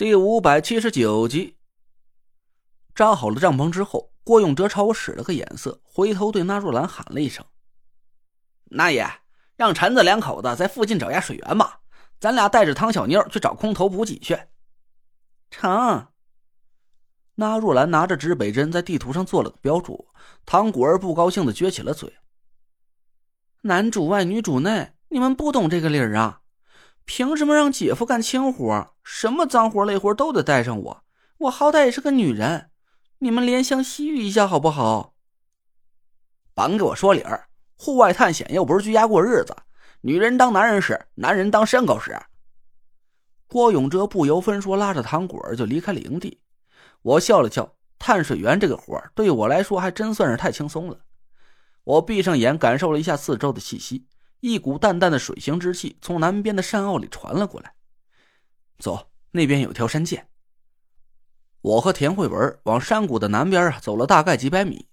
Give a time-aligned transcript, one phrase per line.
[0.00, 1.58] 第五百七十九集，
[2.94, 7.44] 扎好了帐篷之后，郭永哲朝我使了个眼色，回头对纳若兰喊了一声
[8.72, 9.06] ：“那爷，
[9.56, 11.80] 让陈子两口子在附近找下水源吧，
[12.18, 14.38] 咱俩带着唐小妞去找空投补给去。”
[15.52, 16.06] 成。
[17.34, 20.08] 纳若兰拿着指北针在地图上做了个标注，
[20.46, 22.10] 唐果儿不高兴的撅起了嘴
[23.60, 26.40] ：“男主外女主内，你们不懂这个理儿啊？”
[27.12, 28.94] 凭什么让姐夫干轻活？
[29.02, 31.04] 什么脏活累活都得带上我？
[31.38, 32.70] 我好歹也是个女人，
[33.18, 35.14] 你们怜香惜玉一下好不好？
[36.54, 37.48] 甭给我说理儿！
[37.74, 39.56] 户外探险又不是居家过日子，
[40.02, 42.16] 女人当男人使，男人当牲口使。
[43.48, 46.40] 郭永哲不由分说拉着糖果就离开了营地。
[47.02, 51.00] 我笑了笑，探水源这个活对我来说还真算是太轻松了。
[51.82, 54.06] 我闭上眼，感受了一下四周的气息。
[54.40, 57.74] 一股淡淡的水腥之气从南边的山坳里传了过来。
[58.78, 60.26] 走，那边有条山涧。
[61.60, 64.88] 我和田慧文往山谷的南边啊走了大概几百米，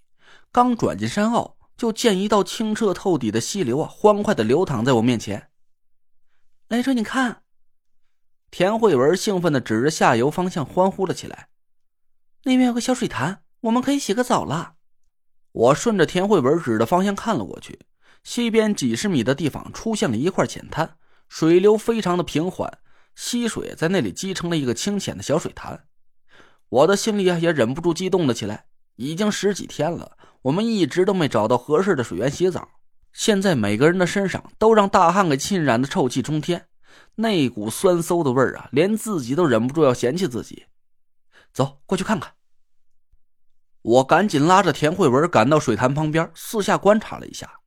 [0.52, 5.50] 刚转进山坳，就见一道清澈透底的溪流啊，欢快的流淌在我面前。
[6.68, 7.44] 来者，你看！
[8.52, 11.48] 田慧文兴奋的指着下游方向欢呼了起来。
[12.44, 14.76] 那边有个小水潭，我们可以洗个澡了。
[15.54, 17.80] 我顺着田慧文指的方向看了过去。
[18.30, 20.98] 西边几十米的地方出现了一块浅滩，
[21.30, 22.80] 水流非常的平缓，
[23.16, 25.86] 溪水在那里积成了一个清浅的小水潭。
[26.68, 28.66] 我的心里也忍不住激动了起来。
[28.98, 32.68] 已经十几天了，我们一直都没找到合适的水源洗澡，
[33.14, 36.68] 现在每个人的身上都让大汗给浸染的臭气冲天，
[37.16, 40.66] 那股酸馊的味儿啊，连自己都忍不住要嫌弃自己。
[41.54, 42.34] 走过去看看。
[43.84, 47.62] 我赶紧拉着田慧文赶到水潭旁边，四下观察了一下。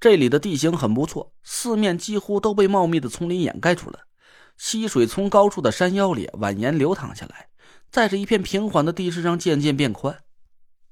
[0.00, 4.00] 这里的地形很不错，四面几乎都被茂密的丛林掩盖住了。
[4.56, 7.48] 溪水从高处的山腰里蜿蜒流淌下来，
[7.90, 10.24] 在这一片平缓的地势上渐渐变宽。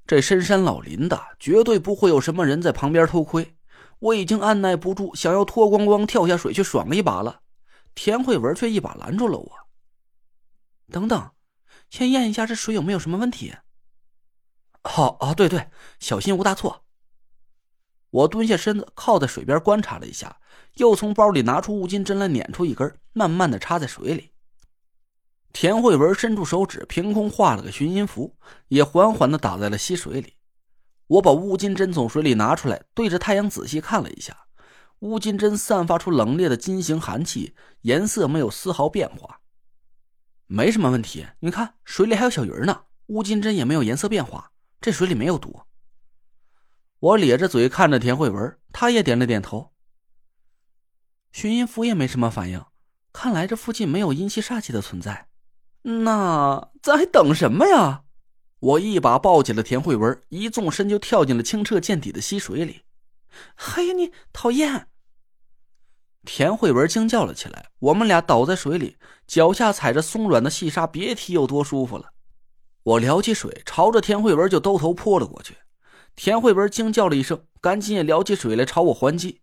[0.05, 3.55] 这深山老林的，绝对不会有什么人在旁边偷窥。
[3.97, 7.41] 我已经按耐不住想要脱光光跳下水去爽一把了，
[7.95, 9.51] 田慧文却一把拦住了我。
[10.91, 11.31] 等等，
[11.89, 13.55] 先验一下这水有没有什么问题。
[14.83, 15.69] 好啊，对对，
[15.99, 16.85] 小心无大错。
[18.11, 20.37] 我蹲下身子，靠在水边观察了一下，
[20.75, 24.31] 又从包里拿出乌金针来，捻出一根，慢慢的插在水里。
[25.51, 28.35] 田慧文伸出手指，凭空画了个寻音符，
[28.67, 30.33] 也缓缓的打在了溪水里。
[31.07, 34.45] 我把乌金针从水里拿出来，对着太阳仔细看了一下，
[34.99, 39.39] 乌金针散发出冷冽的金型寒气，颜色没有丝毫变化，
[40.45, 41.25] 没什么问题。
[41.39, 45.59] 你看水里还有小鱼呢，乌金针也没有颜色变化，这水里没有毒。
[46.99, 49.71] 我咧着嘴看着田慧文，他也点了点头。
[51.31, 52.63] 徐音符也没什么反应，
[53.13, 55.27] 看来这附近没有阴气煞气的存在。
[55.83, 58.03] 那咱还等什么呀？
[58.59, 62.81] 我一把抱起了田慧文，一纵身就跳进了清澈见底的溪水里。
[63.55, 64.87] 嘿，你讨厌！
[66.25, 67.69] 田慧文惊叫了起来。
[67.79, 72.11] 我们俩倒在水里，脚下踩着松软的细沙，别提有多舒服了。
[72.83, 75.55] 我撩起水，朝着田慧文就兜头泼了过去。
[76.15, 79.41] 田慧文惊叫了一声，赶紧也撩起水来朝我还击。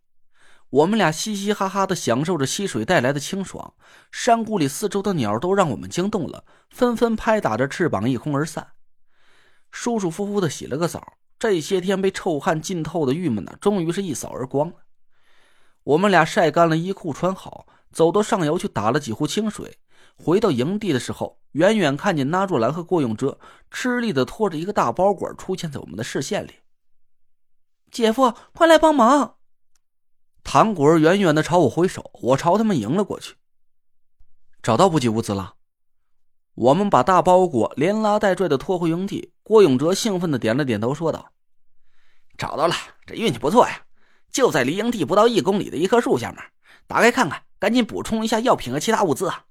[0.69, 3.75] 我们俩嘻嘻哈哈的享受着溪水带来的清爽。
[4.11, 8.73] 山谷里四周的鸟都让我们惊动了，纷纷拍打着翅膀一空而散。
[9.71, 14.75] 舒舒服服的洗了个澡，这些天被臭汗浸透的郁闷呢，终于是一扫而光了。
[15.85, 19.79] 我们俩晒干了衣裤，穿好，走到上游去打了几壶清水。
[20.17, 23.39] 回到营地的时候，远远看见纳若兰和郭永哲
[23.71, 26.55] 吃力的拖着一个大包裹出现在我们的视线里。
[27.91, 29.37] 姐夫，快来帮忙！
[30.43, 33.35] 唐果儿远远的朝我挥手，我朝他们迎了过去。
[34.63, 35.55] 找到补给物资了，
[36.55, 39.33] 我们把大包裹连拉带拽的拖回营地。
[39.43, 41.33] 郭永哲兴奋的点了点头，说道
[42.37, 42.75] ：“找到了，
[43.07, 43.83] 这运气不错呀！
[44.33, 46.43] 就在离营地不到一公里的一棵树下面，
[46.89, 49.45] 打开看看，赶紧补充一下药品和其他物资啊！”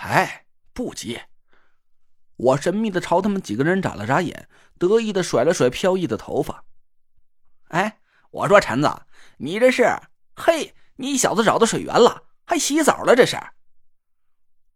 [0.00, 1.20] 哎，不急。
[2.36, 4.48] 我神秘的朝他们几个人眨了眨眼，
[4.78, 6.64] 得意的甩了甩飘逸的头发。
[7.68, 7.98] 哎，
[8.30, 8.90] 我说陈子，
[9.38, 9.88] 你这是？
[10.36, 13.16] 嘿，你小子找到水源了，还洗澡了？
[13.16, 13.36] 这是？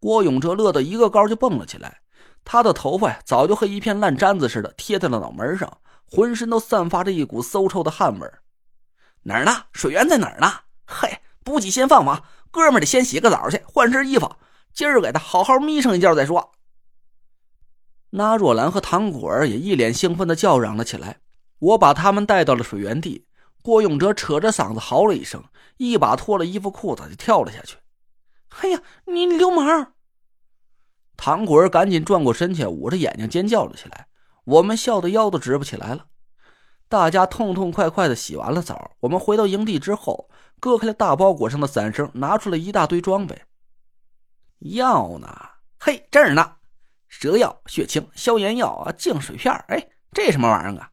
[0.00, 2.00] 郭永哲乐得一个高就蹦了起来，
[2.44, 8.28] 他的头发呀，早就和一片烂毡子似的贴在了脑门上，浑身都散发着一股馊臭的汗味
[9.22, 9.66] 哪儿呢？
[9.72, 10.52] 水源在哪儿呢？
[10.84, 14.34] 嘿，补给先放放，哥们得先洗个澡去，换身衣服，
[14.72, 16.52] 今儿给他好好眯上一觉再说。
[18.10, 21.18] 那若兰和唐果儿也一脸兴奋的叫嚷了起来。
[21.58, 23.24] 我把他们带到了水源地，
[23.62, 25.44] 郭永哲扯着嗓子嚎了一声，
[25.76, 27.76] 一把脱了衣服裤子就跳了下去。
[28.60, 29.92] “哎呀，你流氓！”
[31.16, 34.08] 唐果儿赶紧转过身去，捂着眼睛尖叫了起来。
[34.44, 36.06] 我们笑得腰都直不起来了。
[36.88, 40.28] 大家痛痛快快的洗完了澡，我们回到营地之后，
[40.58, 43.40] 割开了大包裹上的伞绳，拿出了一大堆装备。
[44.62, 45.28] 药呢？
[45.78, 46.56] 嘿，这儿呢，
[47.08, 50.90] 蛇药、血清、消炎药啊，净水片哎，这什么玩意儿啊？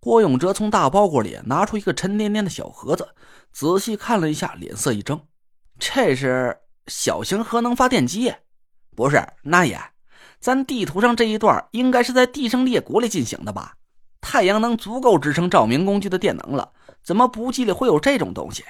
[0.00, 3.08] 郭永哲从大包裹里拿出一个沉甸甸的小盒子，
[3.52, 5.26] 仔细看了一下，脸色一怔
[5.78, 8.34] ：“这是小型核能发电机？
[8.96, 9.80] 不是，那也，
[10.40, 13.74] 咱地图上这一段应该是在地生裂谷里进行的吧？”
[14.20, 16.72] 太阳能足够支撑照明工具的电能了，
[17.02, 18.64] 怎么补给里会有这种东西？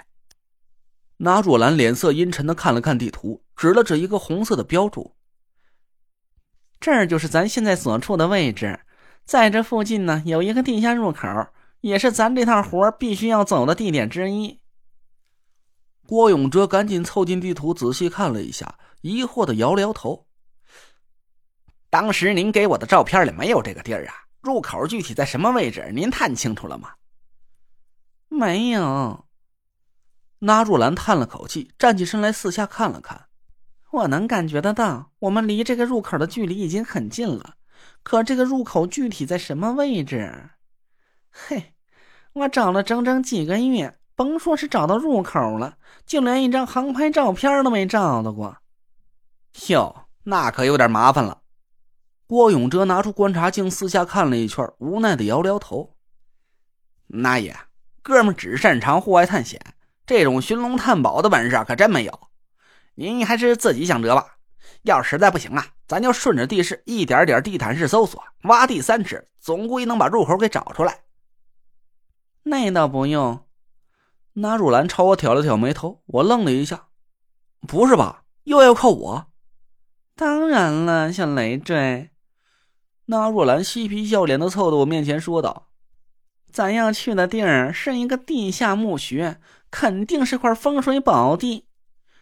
[1.19, 5.15] 那若兰脸色阴沉的看了看地图，指了指一个红色的标注
[6.81, 8.81] ：“这儿就是咱现在所处的位置，
[9.25, 11.49] 在这附近呢有一个地下入口，
[11.81, 14.61] 也是咱这趟活必须要走的地点之一。”
[16.07, 20.27] 郭永哲赶紧凑近地图仔细看了一下，疑惑的摇了摇头
[21.91, 25.91] ：“当时您给我的照片里没有这个地儿啊？”入口具体在什么位置？
[25.93, 26.93] 您探清楚了吗？
[28.29, 29.28] 没有。
[30.41, 33.27] 那若兰叹了口气，站起身来，四下看了看。
[33.91, 37.55] 我能感觉得到，我们离这个入口的距离已经很近了。
[38.03, 40.51] 可这个入口具体在什么位置？
[41.31, 41.75] 嘿，
[42.33, 45.77] 我找了整整几个月，甭说是找到入口了，
[46.07, 48.59] 就连一张航拍照片都没照到过。
[49.69, 51.43] 哟，那可有点麻烦了。
[52.27, 55.97] 郭永哲拿出观察镜，四下看了一圈，无奈的摇摇头
[57.09, 57.57] ：“那也，
[58.03, 59.61] 哥们只擅长户外探险，
[60.09, 62.21] 这种寻龙探宝的本事可真没有。
[62.95, 64.39] 您还是自己想辙吧。
[64.83, 71.01] 要实在不行啊，咱就顺着地势一点点地毯式搜索，挖地三尺，总归能把入口给找出来。”
[72.45, 73.45] 那倒不用。
[74.33, 76.87] 那若兰朝我挑了挑眉头，我愣了一下
[77.69, 78.23] ：“不是吧？
[78.45, 79.27] 又要靠我
[80.17, 82.09] ？”“当然了，小累赘。”
[83.07, 85.69] 那若兰嬉皮笑脸的凑到我面前说道
[86.51, 89.39] ：“咱要去的地儿是一个地下墓穴，
[89.71, 91.67] 肯定是块风水宝地。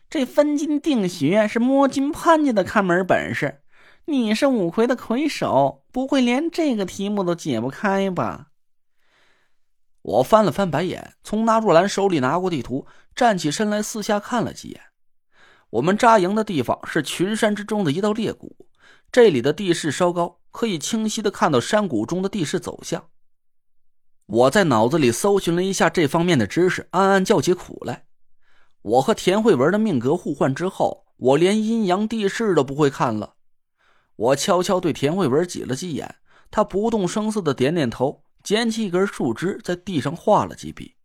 [0.09, 3.63] 这分金定穴是摸金潘家的看门本事。
[4.07, 8.49] 你是五魁的魁首，不会连这个题目都解不开吧？”
[10.03, 14.81] 我翻了翻白眼，从那若兰手里拿过地图，站起身来四下看了几眼。
[15.71, 18.57] 我们扎营的地方是群山之中的一道裂谷，
[19.11, 20.39] 这里的地势稍高。
[20.53, 23.11] 可以清晰的看到山谷中的地势走向。
[24.27, 28.07] 我在脑子里搜寻了一下这方面的知识，暗暗叫起苦来。
[28.83, 33.35] 我和田慧文的命格互换之后，我连阴阳地势都不会看了。
[34.17, 36.17] 我悄悄对田慧文挤了挤眼，
[36.51, 40.96] 他不动声色的点点头，捡起一根树枝在地上画了几笔。